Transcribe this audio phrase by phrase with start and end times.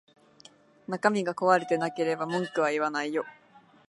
[0.87, 3.23] 中身が壊れてなければ文句は言わないよ